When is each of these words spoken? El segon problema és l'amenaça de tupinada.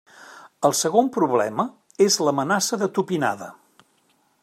El 0.69 0.73
segon 0.79 1.11
problema 1.17 1.67
és 2.07 2.19
l'amenaça 2.27 2.83
de 2.85 2.91
tupinada. 2.97 3.55